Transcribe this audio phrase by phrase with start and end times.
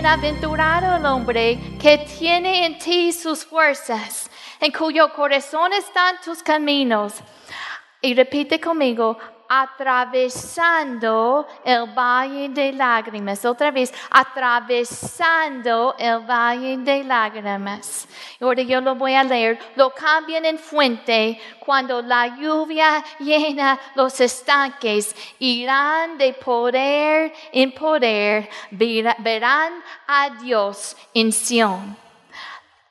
[0.00, 7.16] Bienaventurado el hombre que tiene en ti sus fuerzas, en cuyo corazón están tus caminos.
[8.00, 9.18] Y repite conmigo,
[9.52, 13.44] atravesando el valle de lágrimas.
[13.44, 18.06] Otra vez, atravesando el valle de lágrimas.
[18.40, 19.58] Ahora yo lo voy a leer.
[19.74, 25.16] Lo cambian en fuente cuando la lluvia llena los estanques.
[25.40, 28.48] Irán de poder en poder.
[28.70, 32.09] Verán a Dios en Sion.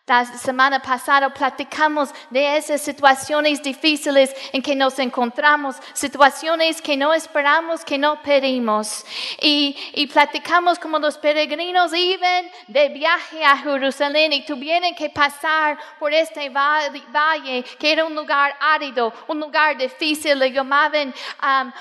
[0.10, 7.14] La semana pasada platicamos de esas situaciones difíciles en que nos encontramos, situaciones que no
[7.14, 9.06] esperamos, que no pedimos.
[9.40, 15.78] Y, y platicamos como los peregrinos iban de viaje a Jerusalén y tuvieron que pasar
[16.00, 21.72] por este valle, que era un lugar árido, un lugar difícil, le llamaban um,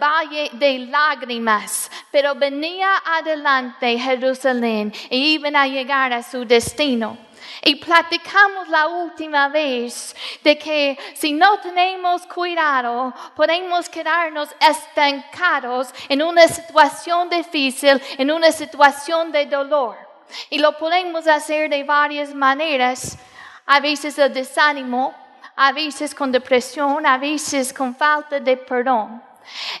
[0.00, 1.92] valle de lágrimas.
[2.10, 7.27] Pero venía adelante Jerusalén y iban a llegar a su destino.
[7.64, 16.22] Y platicamos la última vez de que si no tenemos cuidado, podemos quedarnos estancados en
[16.22, 19.96] una situación difícil, en una situación de dolor.
[20.50, 23.18] Y lo podemos hacer de varias maneras.
[23.66, 25.14] A veces el desánimo,
[25.56, 29.27] a veces con depresión, a veces con falta de perdón.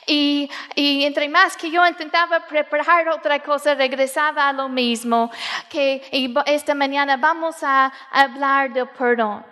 [0.06, 5.30] Y, entre más que yo intentaba preparar otra cosa, regresaba a lo mismo,
[5.68, 6.02] que
[6.46, 9.44] esta mañana vamos a hablar de perdón.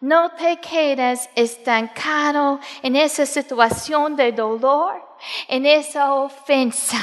[0.00, 5.00] No te quedes estancado en esa situación de dolor,
[5.46, 6.98] en esa ofensa.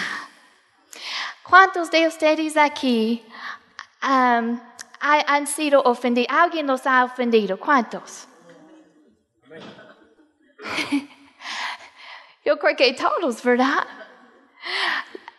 [1.43, 3.25] ¿Cuántos de ustedes aquí
[4.03, 4.59] um,
[4.99, 6.29] han sido ofendidos?
[6.29, 7.57] ¿Alguien los ha ofendido?
[7.57, 8.27] ¿Cuántos?
[12.45, 13.85] Yo creo que todos, ¿verdad?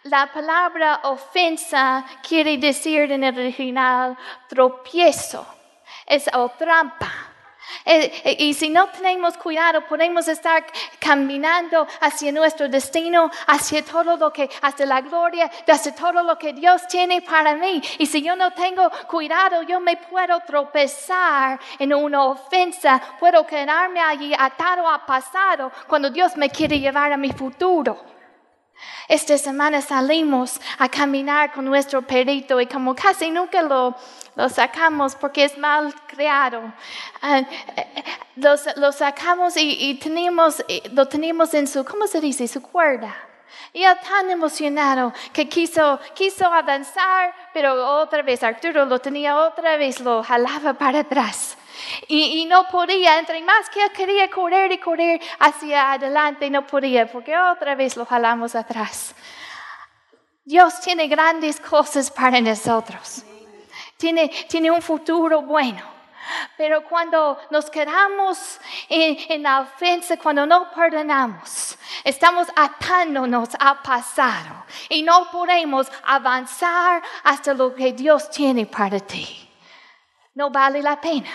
[0.04, 4.16] La palabra ofensa quiere decir en el original
[4.48, 5.46] tropiezo,
[6.06, 7.29] es o trampa.
[7.84, 10.64] Eh, eh, y si no tenemos cuidado, podemos estar
[10.98, 16.52] caminando hacia nuestro destino, hacia todo lo que, hacia la gloria, hacia todo lo que
[16.52, 17.82] Dios tiene para mí.
[17.98, 24.00] Y si yo no tengo cuidado, yo me puedo tropezar en una ofensa, puedo quedarme
[24.00, 28.10] allí atado a pasado cuando Dios me quiere llevar a mi futuro.
[29.08, 33.94] Esta semana salimos a caminar con nuestro perrito y como casi nunca lo,
[34.40, 36.60] lo sacamos porque es mal creado,
[37.22, 37.44] uh,
[38.76, 42.48] lo, sacamos y, y teníamos, lo teníamos en su, ¿cómo se dice?
[42.48, 43.14] Su cuerda.
[43.72, 49.76] Y él tan emocionado que quiso, quiso avanzar, pero otra vez Arturo lo tenía otra
[49.76, 51.56] vez, lo jalaba para atrás.
[52.08, 57.10] Y, no podía, entre más que él quería correr y correr hacia adelante, no podía,
[57.10, 59.14] porque otra vez lo jalamos atrás.
[60.44, 63.24] Dios tiene grandes cosas para nosotros.
[64.00, 65.82] Tiene, tiene un futuro bueno.
[66.56, 74.64] Pero cuando nos quedamos en, en, la ofensa, cuando no perdonamos, estamos atándonos a pasado
[74.88, 79.50] y no podemos avanzar hasta lo que Dios tiene para ti.
[80.34, 81.30] No vale la pena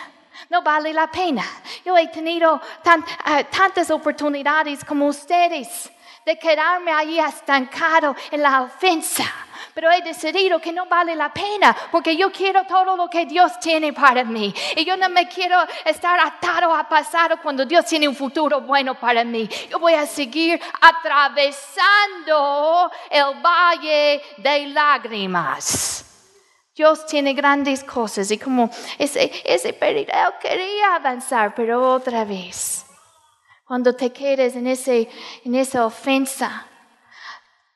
[0.49, 1.43] no vale la pena.
[1.85, 5.91] Yo he tenido eh, tantas oportunidades como ustedes
[6.25, 9.44] de quedarme allí estancado en la ofensa.
[9.75, 13.59] Pero he decidido que no vale la pena porque yo quiero todo lo que Dios
[13.59, 14.55] tiene para mí.
[14.73, 18.97] Y yo no me quiero estar atado a pasado cuando Dios tiene un futuro bueno
[18.97, 19.49] para mí.
[19.69, 26.05] Yo voy a seguir atravesando el valle de lágrimas.
[26.73, 32.85] Dios tiene grandes cosas y como ese, ese quería avanzar, pero otra vez,
[33.65, 35.09] cuando te quedes en, ese,
[35.43, 36.65] en esa ofensa,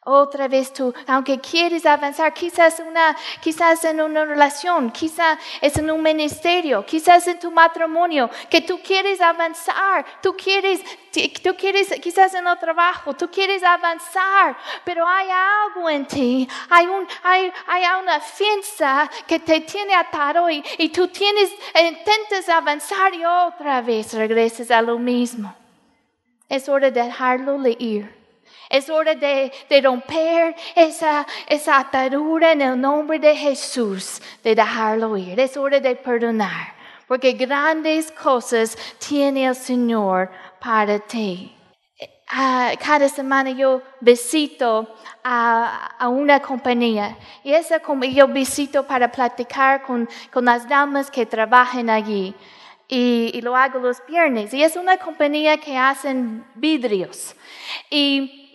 [0.09, 5.91] otra vez tú, aunque quieres avanzar, quizás, una, quizás en una relación, quizás es en
[5.91, 10.81] un ministerio, quizás en tu matrimonio, que tú quieres avanzar, tú quieres,
[11.43, 16.87] tú quieres quizás en el trabajo, tú quieres avanzar, pero hay algo en ti, hay,
[16.87, 23.23] un, hay, hay una ofensa que te tiene atado y, tú tienes, intentas avanzar y
[23.23, 25.53] otra vez regresas a lo mismo.
[26.47, 28.18] Es hora de dejarlo ir
[28.69, 29.51] es hora de,
[29.81, 31.25] romper esa,
[31.67, 35.39] atadura en el nombre de Jesús, de dejarlo ir.
[35.39, 36.75] Es hora de perdonar,
[37.07, 40.29] porque grandes cosas tiene el Señor
[40.59, 41.55] para ti.
[42.31, 47.81] Ah, cada semana yo visito a, una compañía y esa,
[48.11, 52.35] yo visito para platicar con, con las damas que trabajan allí.
[52.91, 54.51] Y, y, lo hago los viernes.
[54.51, 57.35] Y es una compañía que hacen vidrios.
[57.91, 58.48] Y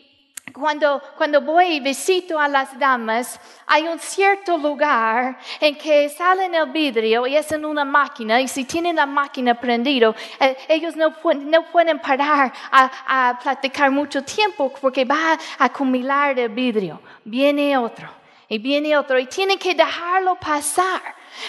[0.54, 6.54] Cuando, cuando voy y visito a las damas, hay un cierto lugar en que salen
[6.54, 10.94] el vidrio y es en una máquina, y si tienen la máquina prendida, eh, ellos
[10.94, 17.00] no, no, pueden parar a, a platicar mucho tiempo porque va a acumular el vidrio.
[17.24, 18.08] Viene otro,
[18.48, 21.02] y viene otro, y tienen que dejarlo pasar.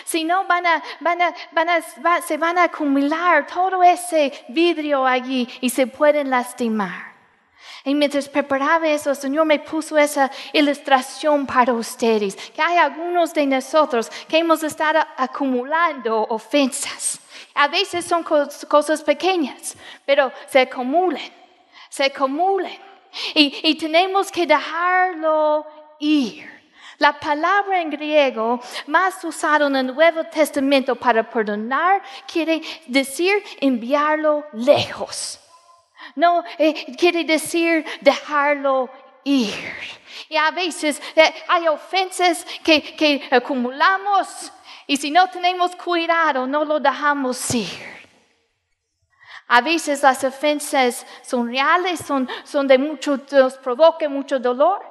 [0.03, 5.05] Si no, van a, van a, van a, se van a acumular todo ese vidrio
[5.05, 7.14] allí y se pueden lastimar.
[7.85, 13.31] Y mientras preparaba eso, el Señor me puso esa ilustración para ustedes, que hay algunos
[13.31, 17.19] de nosotros que hemos estado acumulando ofensas.
[17.53, 21.31] A veces son cosas pequeñas, pero se acumulan,
[21.87, 22.75] se acumulan.
[23.35, 25.65] Y, y tenemos que dejarlo
[25.99, 26.49] ir.
[26.97, 34.43] La palabra en griego más usada en el Nuevo Testamento para perdonar quiere decir enviarlo
[34.53, 35.39] lejos.
[36.15, 38.89] No eh, quiere decir dejarlo
[39.23, 39.53] ir.
[40.29, 44.51] Y a veces eh, hay ofensas que, que acumulamos
[44.87, 47.95] y si no tenemos cuidado no lo dejamos ir.
[49.47, 54.83] A veces las ofensas son reales, son, son de mucho, nos provocan mucho dolor.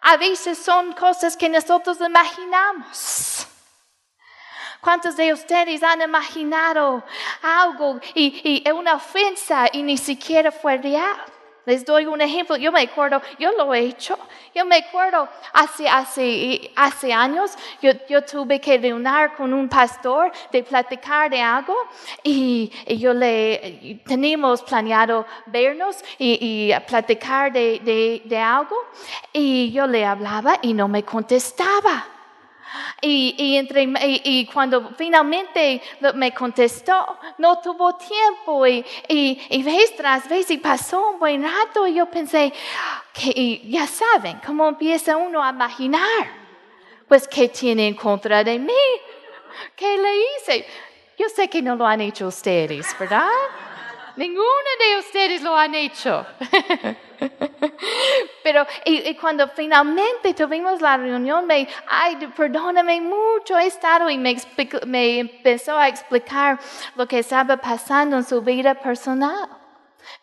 [0.00, 3.48] A veces son cosas que nosotros imaginamos.
[4.80, 7.02] ¿Cuántos de ustedes han imaginado
[7.42, 11.16] algo y, y una ofensa y ni siquiera fue real?
[11.68, 12.56] Les doy un ejemplo.
[12.56, 14.18] Yo me acuerdo, yo lo he hecho.
[14.54, 20.32] Yo me acuerdo hace, hace, hace años, yo, yo tuve que reunir con un pastor
[20.50, 21.76] de platicar de algo
[22.22, 28.76] y, yo le, teníamos planeado vernos y, y platicar de, de, de algo
[29.30, 32.17] y yo le hablaba y no me contestaba.
[33.00, 33.88] Y, y, entre,
[34.24, 35.80] y, cuando finalmente
[36.14, 41.86] me contestó, no tuvo tiempo y, y, vez tras vez y pasó un buen rato
[41.86, 42.52] y yo pensé,
[43.12, 46.26] que ya saben cómo empieza uno a imaginar,
[47.06, 48.72] pues qué tiene en contra de mí,
[49.76, 50.66] qué le hice.
[51.16, 53.28] Yo sé que no lo han hecho ustedes, ¿verdad?
[54.18, 56.26] Ninguno de ustedes lo han hecho.
[58.42, 58.66] Pero
[59.20, 64.36] cuando finalmente tuvimos la reunión, me, ay, perdóname mucho, he estado y me,
[64.86, 66.58] me empezó a explicar
[66.96, 69.48] lo que estaba pasando en su vida personal.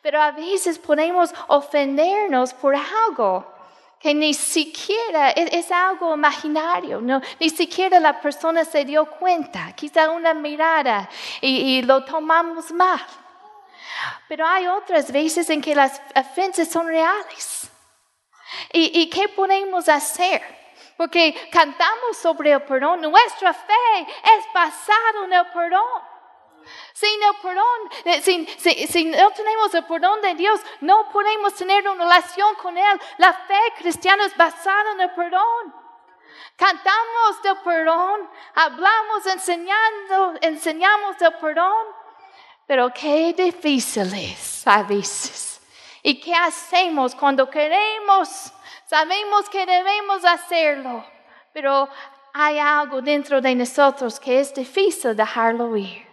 [0.02, 3.50] Pero a veces podemos ofendernos por algo
[3.98, 10.10] que ni siquiera es, algo imaginario, no, ni siquiera la persona se dio cuenta, quizá
[10.12, 11.10] una mirada
[11.40, 13.00] y lo tomamos mal.
[14.28, 17.70] Pero hay otras veces en que las ofensas son reales.
[18.72, 20.42] ¿Y, qué podemos hacer?
[20.98, 23.02] Porque cantamos sobre el perdón.
[23.02, 26.02] Nuestra fe es basada en el perdón.
[26.94, 27.66] Sin el perdón,
[28.06, 33.02] eh, si, no tenemos el perdón de Dios, no podemos tener una relación con Él.
[33.18, 35.86] La fe cristiana es basada en el perdón.
[36.56, 41.86] Cantamos del perdón, hablamos enseñando, enseñamos del perdón,
[42.68, 45.62] pero qué difícil es a veces.
[46.04, 48.52] ¿Y qué hacemos cuando queremos?
[48.86, 51.04] Sabemos que debemos hacerlo,
[51.54, 51.90] pero
[52.34, 56.06] hay algo dentro de nosotros que es difícil dejarlo ir.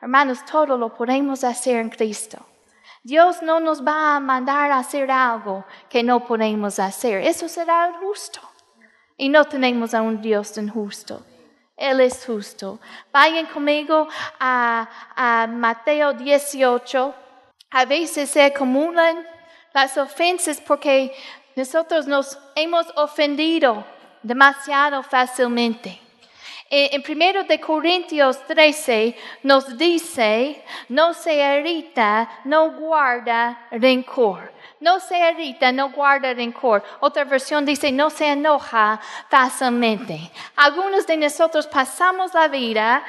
[0.00, 2.38] Hermanos, todo lo podemos hacer en Cristo.
[3.02, 7.22] Dios no nos va a mandar a hacer algo que no podemos hacer.
[7.22, 8.40] Eso será justo.
[9.16, 11.24] Y no tenemos a un Dios injusto.
[11.78, 12.80] Él es justo.
[13.12, 14.08] Vayan conmigo
[14.40, 17.14] a, Mateo 18.
[17.70, 19.24] A veces se acumulan
[19.72, 21.14] las ofensas porque
[21.54, 23.84] nosotros nos hemos ofendido
[24.22, 26.00] demasiado fácilmente.
[26.70, 34.52] En 1 de Corintios 13 nos dice, no se irrita, no guarda rencor.
[34.80, 36.84] No se irrita, no guarda rencor.
[37.00, 40.30] Otra versión dice, no se enoja fácilmente.
[40.54, 43.02] Algunos de nosotros pasamos la vida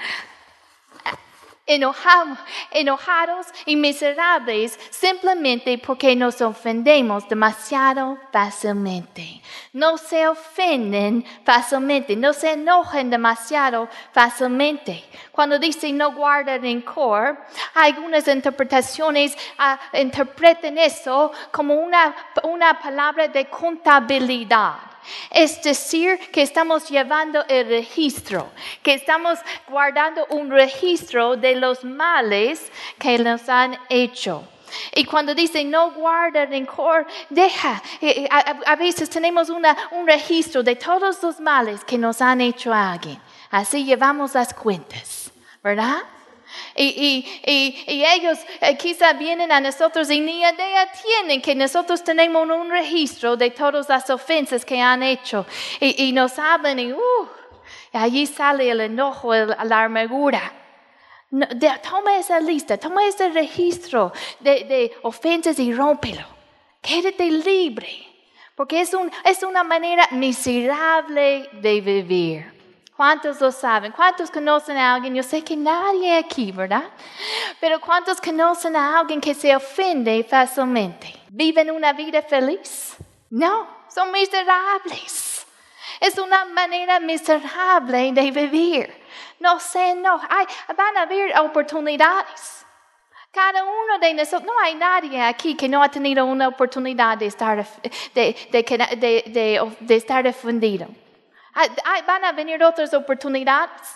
[1.70, 9.42] enojados y miserables simplemente porque nos ofendemos demasiado fácilmente.
[9.74, 15.04] No se ofenden fácilmente, no se enojan demasiado fácilmente.
[15.32, 17.38] Cuando dice no guarda rencor,
[17.76, 24.89] algunas interpretaciones uh, interpretan eso como una, una palabra de contabilidad.
[25.32, 28.50] Es decir, que estamos llevando el registro,
[28.84, 34.44] que estamos guardando un registro de los males que nos han hecho.
[34.94, 37.82] Y cuando dice no guarda rencor, deja.
[38.02, 39.66] Eh, eh, a, veces tenemos un
[40.08, 43.20] registro de todos los males que nos han hecho a alguien.
[43.50, 45.32] Así llevamos las cuentas,
[45.64, 45.98] ¿verdad?
[46.76, 52.70] Y, ellos eh, quizá vienen a nosotros y ni idea tienen que nosotros tenemos un
[52.70, 55.46] registro de todas las ofensas que han hecho.
[55.80, 57.28] Y, y nos hablan y, uh,
[57.94, 60.54] allí sale el enojo, el- la amargura.
[61.32, 66.26] No, de- toma esa lista, toma ese registro de, ofensas y rómpelo.
[66.82, 68.08] Quédate libre,
[68.56, 72.59] porque es una manera miserable de vivir.
[73.00, 73.94] ¿Cuántos lo saben?
[73.94, 75.16] ¿Cuántos conocen a alguien?
[75.16, 76.84] Yo sé que nadie aquí, ¿verdad?
[77.58, 81.16] Pero ¿cuántos conocen a alguien que se ofende fácilmente?
[81.30, 82.98] ¿Viven una vida feliz?
[83.30, 85.48] No, son miserables.
[86.02, 88.94] Es una manera miserable de vivir.
[89.40, 90.20] No sé, no.
[90.30, 92.66] Hay, van a haber oportunidades.
[93.32, 97.28] Cada uno de nosotros, no hay nadie aquí que no ha tenido una oportunidad de
[97.28, 97.66] estar,
[98.14, 100.90] de, de, estar ofendido.
[101.60, 103.88] Hay- hay- van a venir otras oportunidades.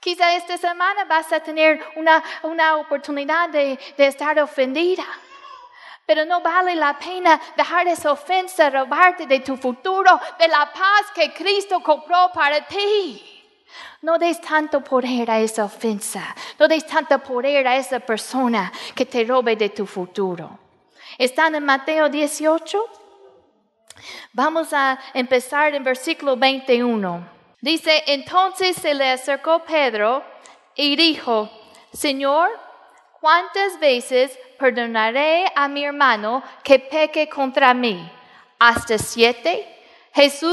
[0.00, 5.04] Quizá esta semana vas a tener una, una oportunidad de, de estar ofendida.
[6.06, 11.02] Pero no vale la pena dejar esa ofensa robarte de tu futuro, de la paz
[11.14, 13.22] que Cristo compró para ti.
[14.02, 16.34] No des tanto poder a esa ofensa.
[16.58, 20.58] No des tanto poder a esa persona que te robe de tu futuro.
[21.18, 22.78] ¿Están en Mateo 18?
[24.38, 27.28] Vamos a empezar en versículo 21.
[27.60, 30.22] Dice, entonces se le acercó Pedro
[30.76, 31.50] y dijo,
[31.92, 32.48] Señor,
[33.20, 38.08] ¿cuántas veces perdonaré a mi hermano que peque contra mí?
[38.60, 39.66] ¿Hasta siete?
[40.14, 40.46] Jesús